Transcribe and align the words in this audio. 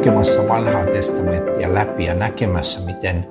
lukemassa 0.00 0.48
vanhaa 0.48 0.86
testamenttia 0.86 1.74
läpi 1.74 2.04
ja 2.04 2.14
näkemässä, 2.14 2.80
miten 2.80 3.28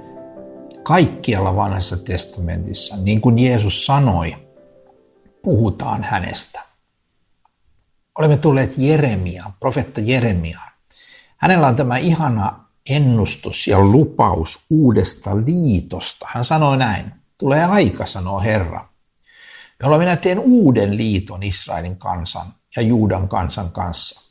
kaikkialla 0.83 1.55
vanhassa 1.55 1.97
testamentissa, 1.97 2.97
niin 2.97 3.21
kuin 3.21 3.39
Jeesus 3.39 3.85
sanoi, 3.85 4.35
puhutaan 5.43 6.03
hänestä. 6.03 6.61
Olemme 8.19 8.37
tulleet 8.37 8.73
Jeremiaan, 8.77 9.53
profetta 9.59 10.01
Jeremiaan. 10.01 10.71
Hänellä 11.37 11.67
on 11.67 11.75
tämä 11.75 11.97
ihana 11.97 12.65
ennustus 12.89 13.67
ja 13.67 13.79
lupaus 13.79 14.59
uudesta 14.69 15.35
liitosta. 15.35 16.27
Hän 16.29 16.45
sanoi 16.45 16.77
näin, 16.77 17.11
tulee 17.37 17.65
aika, 17.65 18.05
sanoo 18.05 18.39
Herra, 18.39 18.89
jolloin 19.83 20.01
minä 20.01 20.15
teen 20.15 20.39
uuden 20.39 20.97
liiton 20.97 21.43
Israelin 21.43 21.97
kansan 21.97 22.53
ja 22.75 22.81
Juudan 22.81 23.27
kansan 23.27 23.71
kanssa. 23.71 24.28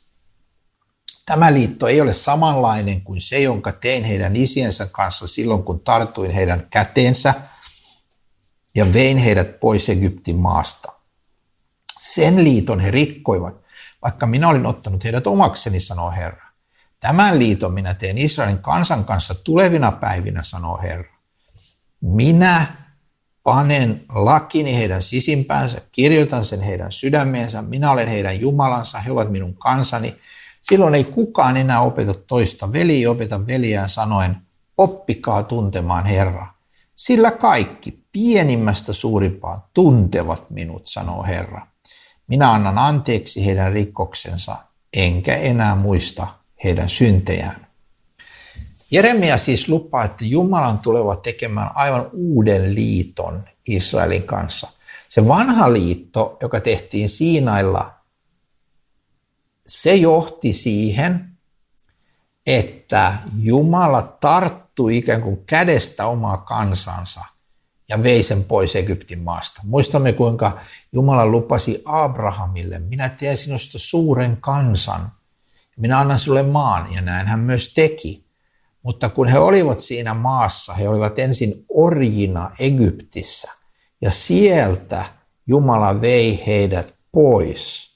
Tämä 1.29 1.53
liitto 1.53 1.87
ei 1.87 2.01
ole 2.01 2.13
samanlainen 2.13 3.01
kuin 3.01 3.21
se, 3.21 3.39
jonka 3.39 3.71
tein 3.71 4.03
heidän 4.03 4.35
isiensä 4.35 4.87
kanssa 4.91 5.27
silloin, 5.27 5.63
kun 5.63 5.79
tartuin 5.79 6.31
heidän 6.31 6.67
käteensä 6.69 7.33
ja 8.75 8.93
vein 8.93 9.17
heidät 9.17 9.59
pois 9.59 9.89
Egyptin 9.89 10.35
maasta. 10.35 10.93
Sen 11.99 12.43
liiton 12.43 12.79
he 12.79 12.91
rikkoivat, 12.91 13.61
vaikka 14.01 14.27
minä 14.27 14.49
olin 14.49 14.65
ottanut 14.65 15.03
heidät 15.03 15.27
omakseni, 15.27 15.79
sanoo 15.79 16.11
Herra. 16.11 16.45
Tämän 16.99 17.39
liiton 17.39 17.73
minä 17.73 17.93
teen 17.93 18.17
Israelin 18.17 18.59
kansan 18.59 19.05
kanssa 19.05 19.35
tulevina 19.35 19.91
päivinä, 19.91 20.43
sanoo 20.43 20.79
Herra. 20.81 21.13
Minä 22.01 22.65
panen 23.43 24.05
lakini 24.09 24.77
heidän 24.77 25.01
sisimpäänsä, 25.01 25.81
kirjoitan 25.91 26.45
sen 26.45 26.61
heidän 26.61 26.91
sydämeensä, 26.91 27.61
minä 27.61 27.91
olen 27.91 28.07
heidän 28.07 28.39
Jumalansa, 28.39 28.99
he 28.99 29.11
ovat 29.11 29.31
minun 29.31 29.55
kansani. 29.55 30.15
Silloin 30.61 30.95
ei 30.95 31.03
kukaan 31.03 31.57
enää 31.57 31.81
opeta 31.81 32.13
toista, 32.13 32.73
veli 32.73 32.93
ei 32.93 33.07
opeta 33.07 33.47
veliään 33.47 33.89
sanoen, 33.89 34.37
oppikaa 34.77 35.43
tuntemaan 35.43 36.05
Herra. 36.05 36.47
Sillä 36.95 37.31
kaikki, 37.31 38.03
pienimmästä 38.11 38.93
suurimpaan, 38.93 39.61
tuntevat 39.73 40.49
minut, 40.49 40.87
sanoo 40.87 41.23
Herra. 41.23 41.67
Minä 42.27 42.51
annan 42.51 42.77
anteeksi 42.77 43.45
heidän 43.45 43.73
rikkoksensa, 43.73 44.55
enkä 44.93 45.35
enää 45.35 45.75
muista 45.75 46.27
heidän 46.63 46.89
syntejään. 46.89 47.67
Jeremia 48.91 49.37
siis 49.37 49.69
lupaa, 49.69 50.03
että 50.03 50.25
Jumalan 50.25 50.79
tuleva 50.79 51.15
tekemään 51.15 51.71
aivan 51.75 52.09
uuden 52.13 52.75
liiton 52.75 53.43
Israelin 53.67 54.23
kanssa. 54.23 54.67
Se 55.09 55.27
vanha 55.27 55.73
liitto, 55.73 56.37
joka 56.41 56.59
tehtiin 56.59 57.09
Siinailla, 57.09 57.98
se 59.69 59.95
johti 59.95 60.53
siihen, 60.53 61.29
että 62.45 63.13
Jumala 63.37 64.01
tarttui 64.01 64.97
ikään 64.97 65.21
kuin 65.21 65.45
kädestä 65.45 66.05
omaa 66.05 66.37
kansansa 66.37 67.21
ja 67.89 68.03
vei 68.03 68.23
sen 68.23 68.43
pois 68.43 68.75
Egyptin 68.75 69.19
maasta. 69.19 69.61
Muistamme, 69.65 70.13
kuinka 70.13 70.59
Jumala 70.91 71.25
lupasi 71.25 71.81
Abrahamille, 71.85 72.79
minä 72.79 73.09
teen 73.09 73.37
sinusta 73.37 73.79
suuren 73.79 74.37
kansan, 74.41 75.11
minä 75.77 75.99
annan 75.99 76.19
sulle 76.19 76.43
maan, 76.43 76.93
ja 76.93 77.01
näin 77.01 77.27
hän 77.27 77.39
myös 77.39 77.73
teki. 77.73 78.25
Mutta 78.83 79.09
kun 79.09 79.27
he 79.27 79.39
olivat 79.39 79.79
siinä 79.79 80.13
maassa, 80.13 80.73
he 80.73 80.89
olivat 80.89 81.19
ensin 81.19 81.65
orjina 81.69 82.51
Egyptissä, 82.59 83.51
ja 84.01 84.11
sieltä 84.11 85.05
Jumala 85.47 86.01
vei 86.01 86.43
heidät 86.47 86.93
pois. 87.11 87.88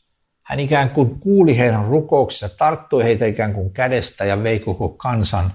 Hän 0.44 0.59
ikään 0.59 0.90
kuin 0.90 1.20
kuuli 1.20 1.58
heidän 1.58 1.86
rukouksensa, 1.86 2.56
tarttui 2.58 3.04
heitä 3.04 3.26
ikään 3.26 3.54
kuin 3.54 3.72
kädestä 3.72 4.26
ja 4.26 4.44
vei 4.44 4.59
koko 4.59 4.90
kansan 4.90 5.54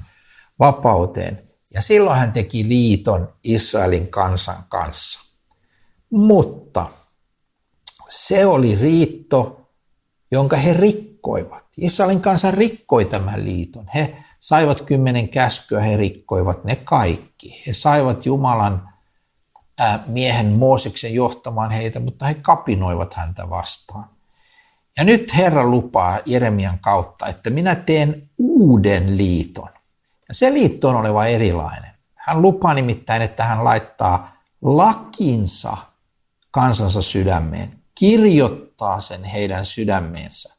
vapauteen. 0.58 1.42
Ja 1.74 1.82
silloin 1.82 2.18
hän 2.18 2.32
teki 2.32 2.68
liiton 2.68 3.34
Israelin 3.44 4.08
kansan 4.08 4.64
kanssa. 4.68 5.20
Mutta 6.10 6.86
se 8.08 8.46
oli 8.46 8.74
riitto, 8.74 9.70
jonka 10.30 10.56
he 10.56 10.72
rikkoivat. 10.72 11.64
Israelin 11.78 12.20
kansa 12.20 12.50
rikkoi 12.50 13.04
tämän 13.04 13.44
liiton. 13.44 13.86
He 13.94 14.24
saivat 14.40 14.80
kymmenen 14.80 15.28
käskyä, 15.28 15.80
he 15.80 15.96
rikkoivat 15.96 16.64
ne 16.64 16.76
kaikki. 16.76 17.62
He 17.66 17.72
saivat 17.72 18.26
Jumalan 18.26 18.88
miehen 20.06 20.46
Mooseksen 20.46 21.14
johtamaan 21.14 21.70
heitä, 21.70 22.00
mutta 22.00 22.26
he 22.26 22.34
kapinoivat 22.34 23.14
häntä 23.14 23.50
vastaan. 23.50 24.17
Ja 24.98 25.04
nyt 25.04 25.36
Herra 25.36 25.66
lupaa 25.66 26.20
Jeremian 26.26 26.78
kautta, 26.78 27.26
että 27.26 27.50
minä 27.50 27.74
teen 27.74 28.30
uuden 28.38 29.16
liiton. 29.16 29.68
Ja 30.28 30.34
se 30.34 30.52
liitto 30.52 30.88
on 30.88 30.96
oleva 30.96 31.26
erilainen. 31.26 31.90
Hän 32.14 32.42
lupaa 32.42 32.74
nimittäin, 32.74 33.22
että 33.22 33.44
hän 33.44 33.64
laittaa 33.64 34.36
lakinsa 34.62 35.76
kansansa 36.50 37.02
sydämeen, 37.02 37.78
kirjoittaa 37.94 39.00
sen 39.00 39.24
heidän 39.24 39.66
sydämeensä 39.66 40.58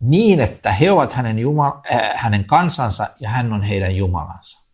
niin, 0.00 0.40
että 0.40 0.72
he 0.72 0.90
ovat 0.90 1.12
hänen, 1.12 1.38
Jumala, 1.38 1.80
äh, 1.92 2.10
hänen 2.14 2.44
kansansa 2.44 3.08
ja 3.20 3.28
hän 3.28 3.52
on 3.52 3.62
heidän 3.62 3.96
Jumalansa. 3.96 4.70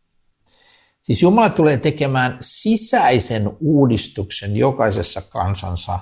Siis 1.03 1.23
Jumala 1.23 1.49
tulee 1.49 1.77
tekemään 1.77 2.39
sisäisen 2.41 3.51
uudistuksen 3.61 4.57
jokaisessa 4.57 5.23
kansansa 5.23 5.99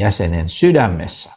jäsenen 0.00 0.48
sydämessä. 0.48 1.30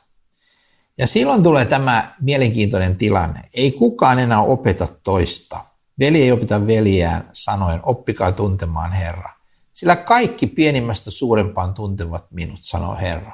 Ja 0.98 1.08
silloin 1.08 1.44
tulee 1.44 1.66
tämä 1.66 2.16
mielenkiintoinen 2.22 2.96
tilanne. 2.96 3.42
Ei 3.54 3.72
kukaan 3.72 4.20
enää 4.20 4.42
opeta 4.42 4.88
toista. 5.04 5.66
Veli 6.00 6.22
ei 6.22 6.32
opeta 6.32 6.68
veliään 6.68 7.30
sanoen, 7.34 7.80
oppikaa 7.84 8.32
tuntemaan 8.32 8.92
Herra. 8.92 9.30
Sillä 9.74 9.96
kaikki 9.96 10.48
pienimmästä 10.48 11.12
suurempaan 11.12 11.74
tuntevat 11.74 12.32
minut, 12.32 12.60
sanoo 12.62 12.96
Herra. 12.96 13.32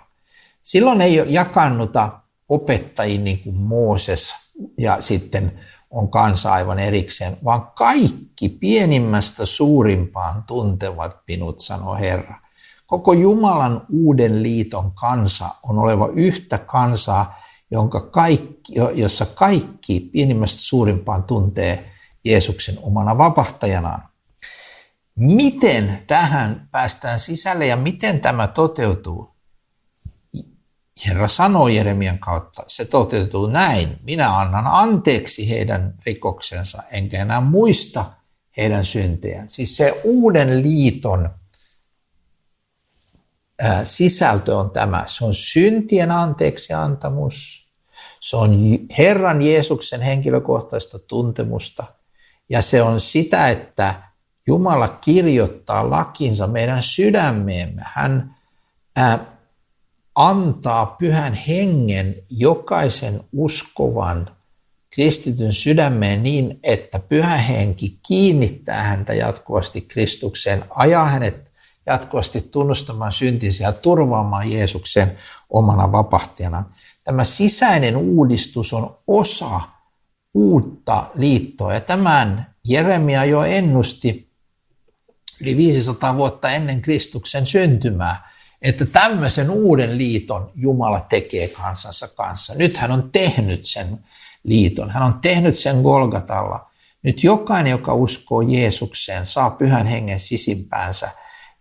Silloin 0.64 1.02
ei 1.02 1.24
jakannuta 1.28 2.20
opettajiin 2.50 3.24
niin 3.24 3.40
kuin 3.40 3.56
Mooses 3.56 4.34
ja 4.78 5.02
sitten 5.02 5.60
on 5.90 6.12
kansa 6.12 6.54
aivan 6.54 6.80
erikseen, 6.80 7.38
vaan 7.44 7.68
kaikki 7.68 8.50
pienimmästä 8.50 9.46
suurimpaan 9.46 10.44
tuntevat 10.44 11.18
minut, 11.28 11.60
sanoo 11.60 11.96
Herra. 11.96 12.36
Koko 12.90 13.14
Jumalan 13.14 13.86
uuden 13.90 14.44
liiton 14.44 14.92
kansa 14.92 15.50
on 15.64 15.80
oleva 15.80 16.10
yhtä 16.14 16.58
kansaa, 16.58 17.40
jonka 17.72 18.02
kaikki, 18.02 18.74
jossa 18.94 19.26
kaikki 19.26 20.00
pienimmästä 20.00 20.58
suurimpaan 20.62 21.24
tuntee 21.24 21.92
Jeesuksen 22.26 22.78
omana 22.82 23.18
vapahtajanaan. 23.18 24.10
Miten 25.16 26.04
tähän 26.08 26.68
päästään 26.72 27.20
sisälle 27.20 27.68
ja 27.68 27.76
miten 27.76 28.20
tämä 28.20 28.48
toteutuu? 28.48 29.30
Herra 31.08 31.28
sanoi 31.28 31.76
Jeremian 31.76 32.20
kautta, 32.20 32.64
se 32.68 32.86
toteutuu 32.86 33.48
näin. 33.48 34.00
Minä 34.04 34.38
annan 34.40 34.68
anteeksi 34.68 35.50
heidän 35.50 35.94
rikoksensa, 36.06 36.84
enkä 36.92 37.22
enää 37.22 37.42
muista 37.42 38.06
heidän 38.58 38.86
syntejään. 38.86 39.50
Siis 39.50 39.78
se 39.78 40.02
uuden 40.04 40.64
liiton 40.64 41.39
sisältö 43.84 44.58
on 44.58 44.72
tämä. 44.72 45.04
Se 45.08 45.26
on 45.26 45.34
syntien 45.34 46.12
anteeksiantamus. 46.12 47.68
Se 48.20 48.38
on 48.38 48.60
Herran 48.98 49.42
Jeesuksen 49.42 50.02
henkilökohtaista 50.02 51.00
tuntemusta. 51.00 51.84
Ja 52.50 52.62
se 52.62 52.82
on 52.82 53.00
sitä, 53.00 53.50
että 53.50 53.96
Jumala 54.48 54.88
kirjoittaa 54.88 55.90
lakinsa 55.90 56.48
meidän 56.48 56.84
sydämeemme. 56.84 57.82
Hän 57.86 58.36
antaa 60.16 60.86
pyhän 60.86 61.34
hengen 61.34 62.16
jokaisen 62.30 63.24
uskovan 63.32 64.36
kristityn 64.90 65.54
sydämeen 65.54 66.24
niin, 66.24 66.60
että 66.64 67.00
pyhä 67.00 67.38
henki 67.38 68.00
kiinnittää 68.08 68.84
häntä 68.84 69.14
jatkuvasti 69.14 69.82
Kristukseen, 69.82 70.66
ajaa 70.70 71.06
hänet 71.06 71.49
jatkuvasti 71.86 72.42
tunnustamaan 72.42 73.12
syntinsä 73.12 73.64
ja 73.64 73.72
turvaamaan 73.72 74.52
Jeesuksen 74.52 75.16
omana 75.50 75.92
vapahtajana. 75.92 76.64
Tämä 77.04 77.24
sisäinen 77.24 77.98
uudistus 77.98 78.74
on 78.74 78.98
osa 79.08 79.62
uutta 80.34 81.08
liittoa 81.16 81.74
ja 81.74 81.82
tämän 81.82 82.56
Jeremia 82.68 83.26
jo 83.26 83.44
ennusti 83.44 84.30
yli 85.42 85.58
500 85.58 86.16
vuotta 86.16 86.50
ennen 86.50 86.82
Kristuksen 86.82 87.46
syntymää 87.46 88.30
että 88.62 88.86
tämmöisen 88.86 89.50
uuden 89.50 89.98
liiton 89.98 90.52
Jumala 90.56 91.00
tekee 91.00 91.48
kansansa 91.48 92.08
kanssa. 92.08 92.54
Nyt 92.56 92.78
hän 92.78 92.92
on 92.92 93.10
tehnyt 93.12 93.66
sen 93.66 94.00
liiton. 94.44 94.90
Hän 94.90 95.04
on 95.04 95.20
tehnyt 95.22 95.58
sen 95.58 95.82
Golgatalla. 95.82 96.70
Nyt 97.04 97.24
jokainen, 97.24 97.72
joka 97.72 97.94
uskoo 97.94 98.42
Jeesukseen, 98.42 99.26
saa 99.26 99.50
pyhän 99.50 99.86
hengen 99.86 100.20
sisimpäänsä 100.20 101.10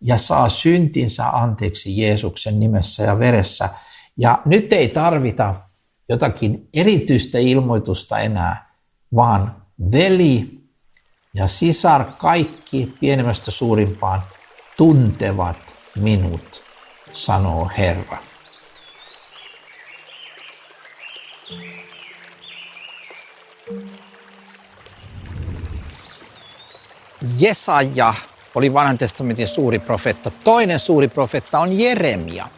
ja 0.00 0.18
saa 0.18 0.48
syntinsä 0.48 1.28
anteeksi 1.28 2.02
Jeesuksen 2.02 2.60
nimessä 2.60 3.02
ja 3.02 3.18
veressä. 3.18 3.68
Ja 4.16 4.42
nyt 4.44 4.72
ei 4.72 4.88
tarvita 4.88 5.54
jotakin 6.08 6.68
erityistä 6.74 7.38
ilmoitusta 7.38 8.18
enää, 8.18 8.74
vaan 9.14 9.62
veli 9.92 10.60
ja 11.34 11.48
sisar 11.48 12.04
kaikki 12.04 12.94
pienemmästä 13.00 13.50
suurimpaan 13.50 14.22
tuntevat 14.76 15.56
minut, 15.96 16.62
sanoo 17.12 17.70
Herra. 17.78 18.18
Jesaja 27.38 28.14
oli 28.58 28.74
vanhan 28.74 28.98
testamentin 28.98 29.48
suuri 29.48 29.78
profetta. 29.78 30.30
Toinen 30.30 30.78
suuri 30.78 31.08
profetta 31.08 31.58
on 31.58 31.78
Jeremia. 31.78 32.48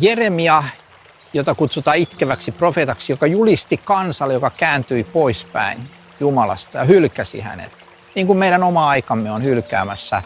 Jeremia, 0.00 0.62
jota 1.32 1.54
kutsutaan 1.54 1.96
itkeväksi 1.96 2.52
profetaksi, 2.52 3.12
joka 3.12 3.26
julisti 3.26 3.76
kansalle, 3.76 4.34
joka 4.34 4.50
kääntyi 4.50 5.04
poispäin 5.04 5.90
Jumalasta 6.20 6.78
ja 6.78 6.84
hylkäsi 6.84 7.40
hänet. 7.40 7.72
Niin 8.14 8.26
kuin 8.26 8.38
meidän 8.38 8.62
oma 8.62 8.88
aikamme 8.88 9.30
on 9.30 9.44
hylkäämässä, 9.44 10.22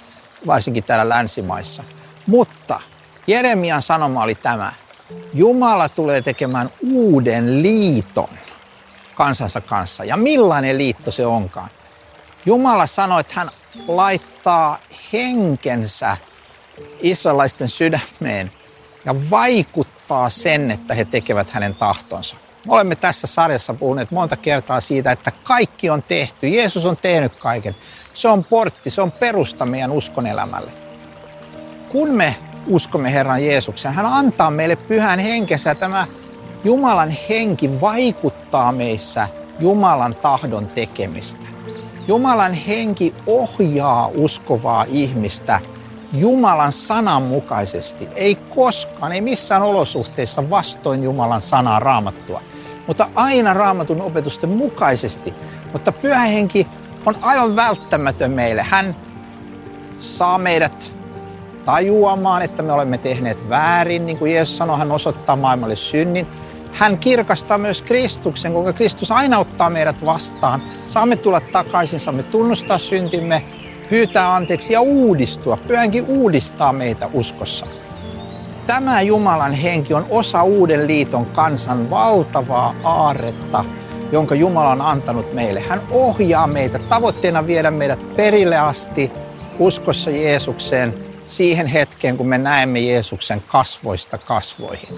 varsinkin 0.46 0.84
täällä 0.84 1.08
länsimaissa. 1.08 1.84
Mutta 2.26 2.80
Jeremian 3.26 3.82
sanoma 3.82 4.22
oli 4.22 4.34
tämä. 4.34 4.72
Jumala 5.34 5.88
tulee 5.88 6.22
tekemään 6.22 6.70
uuden 6.82 7.62
liiton 7.62 8.28
kansansa 9.14 9.60
kanssa. 9.60 10.04
Ja 10.04 10.16
millainen 10.16 10.78
liitto 10.78 11.10
se 11.10 11.26
onkaan? 11.26 11.70
Jumala 12.46 12.86
sanoi, 12.86 13.20
että 13.20 13.34
hän 13.36 13.50
laittaa 13.88 14.78
henkensä 15.12 16.16
israelaisten 17.00 17.68
sydämeen 17.68 18.50
ja 19.04 19.30
vaikuttaa 19.30 20.30
sen, 20.30 20.70
että 20.70 20.94
he 20.94 21.04
tekevät 21.04 21.50
hänen 21.50 21.74
tahtonsa. 21.74 22.36
Me 22.66 22.74
olemme 22.74 22.96
tässä 22.96 23.26
sarjassa 23.26 23.74
puhuneet 23.74 24.10
monta 24.10 24.36
kertaa 24.36 24.80
siitä, 24.80 25.12
että 25.12 25.32
kaikki 25.42 25.90
on 25.90 26.02
tehty. 26.02 26.48
Jeesus 26.48 26.86
on 26.86 26.96
tehnyt 26.96 27.34
kaiken. 27.34 27.76
Se 28.14 28.28
on 28.28 28.44
portti, 28.44 28.90
se 28.90 29.02
on 29.02 29.12
perusta 29.12 29.66
meidän 29.66 29.90
uskon 29.90 30.26
elämälle. 30.26 30.70
Kun 31.88 32.08
me 32.10 32.36
uskomme 32.66 33.12
Herran 33.12 33.44
Jeesuksen, 33.44 33.92
hän 33.92 34.06
antaa 34.06 34.50
meille 34.50 34.76
pyhän 34.76 35.18
henkensä. 35.18 35.74
Tämä 35.74 36.06
Jumalan 36.64 37.10
henki 37.28 37.80
vaikuttaa 37.80 38.72
meissä 38.72 39.28
Jumalan 39.60 40.14
tahdon 40.14 40.66
tekemistä. 40.66 41.46
Jumalan 42.08 42.52
henki 42.52 43.14
ohjaa 43.26 44.10
uskovaa 44.14 44.84
ihmistä 44.88 45.60
Jumalan 46.12 46.72
sanan 46.72 47.22
mukaisesti. 47.22 48.08
Ei 48.14 48.34
koskaan, 48.34 49.12
ei 49.12 49.20
missään 49.20 49.62
olosuhteissa 49.62 50.50
vastoin 50.50 51.02
Jumalan 51.02 51.42
sanaa 51.42 51.80
raamattua, 51.80 52.42
mutta 52.86 53.08
aina 53.14 53.54
raamatun 53.54 54.02
opetusten 54.02 54.50
mukaisesti. 54.50 55.34
Mutta 55.72 55.92
pyhä 55.92 56.20
henki 56.20 56.66
on 57.06 57.16
aivan 57.20 57.56
välttämätön 57.56 58.30
meille. 58.30 58.62
Hän 58.62 58.96
saa 59.98 60.38
meidät 60.38 60.94
tajuamaan, 61.64 62.42
että 62.42 62.62
me 62.62 62.72
olemme 62.72 62.98
tehneet 62.98 63.48
väärin, 63.48 64.06
niin 64.06 64.18
kuin 64.18 64.32
Jeesus 64.32 64.56
sanoi, 64.56 64.78
hän 64.78 64.92
osoittaa 64.92 65.36
maailmalle 65.36 65.76
synnin 65.76 66.26
hän 66.72 66.98
kirkastaa 66.98 67.58
myös 67.58 67.82
Kristuksen, 67.82 68.52
koska 68.52 68.72
Kristus 68.72 69.10
aina 69.10 69.38
ottaa 69.38 69.70
meidät 69.70 70.04
vastaan. 70.04 70.62
Saamme 70.86 71.16
tulla 71.16 71.40
takaisin, 71.40 72.00
saamme 72.00 72.22
tunnustaa 72.22 72.78
syntimme, 72.78 73.42
pyytää 73.88 74.34
anteeksi 74.34 74.72
ja 74.72 74.80
uudistua. 74.80 75.56
Pyhänkin 75.56 76.04
uudistaa 76.08 76.72
meitä 76.72 77.08
uskossa. 77.12 77.66
Tämä 78.66 79.02
Jumalan 79.02 79.52
henki 79.52 79.94
on 79.94 80.06
osa 80.10 80.42
uuden 80.42 80.86
liiton 80.86 81.26
kansan 81.26 81.90
valtavaa 81.90 82.74
aaretta, 82.84 83.64
jonka 84.12 84.34
Jumala 84.34 84.70
on 84.70 84.80
antanut 84.80 85.34
meille. 85.34 85.60
Hän 85.60 85.82
ohjaa 85.90 86.46
meitä 86.46 86.78
tavoitteena 86.78 87.46
viedä 87.46 87.70
meidät 87.70 88.16
perille 88.16 88.58
asti 88.58 89.12
uskossa 89.58 90.10
Jeesukseen 90.10 90.94
siihen 91.24 91.66
hetkeen, 91.66 92.16
kun 92.16 92.28
me 92.28 92.38
näemme 92.38 92.80
Jeesuksen 92.80 93.42
kasvoista 93.46 94.18
kasvoihin. 94.18 94.88